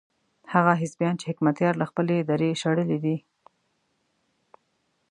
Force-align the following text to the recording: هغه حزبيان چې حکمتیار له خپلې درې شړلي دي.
هغه 0.53 0.73
حزبيان 0.81 1.15
چې 1.19 1.25
حکمتیار 1.31 1.73
له 1.81 1.85
خپلې 1.91 2.15
درې 2.29 2.49
شړلي 2.61 2.99
دي. 3.05 3.17